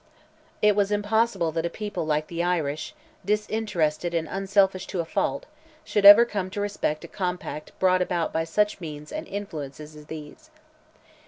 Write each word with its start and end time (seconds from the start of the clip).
It 0.63 0.75
was 0.75 0.91
impossible 0.91 1.51
that 1.51 1.65
a 1.67 1.69
people 1.69 2.07
like 2.07 2.25
the 2.25 2.41
Irish, 2.41 2.95
disinterested 3.23 4.15
and 4.15 4.27
unselfish 4.27 4.87
to 4.87 4.99
a 4.99 5.05
fault, 5.05 5.45
should 5.85 6.05
ever 6.07 6.25
come 6.25 6.49
to 6.49 6.59
respect 6.59 7.03
a 7.03 7.07
compact 7.07 7.71
brought 7.77 8.01
about 8.01 8.33
by 8.33 8.45
such 8.45 8.81
means 8.81 9.11
and 9.11 9.27
influences 9.27 9.95
as 9.95 10.07
these. 10.07 10.49